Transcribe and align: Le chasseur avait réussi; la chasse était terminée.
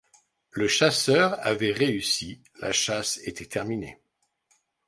Le 0.49 0.67
chasseur 0.67 1.37
avait 1.45 1.71
réussi; 1.73 2.41
la 2.59 2.71
chasse 2.71 3.19
était 3.23 3.45
terminée. 3.45 3.99